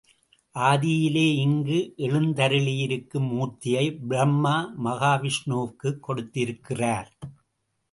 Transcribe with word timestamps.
ஆதியிலே, 0.59 1.25
இங்கு 1.35 1.93
எழுந்தருளியிருக்கும் 1.97 3.29
மூர்த்தியை 3.29 4.07
பிரம்மா 4.07 4.73
மகாவிஷ்ணுவுக்குக் 4.83 5.99
கொடுத்திருக்கிறார். 5.99 7.17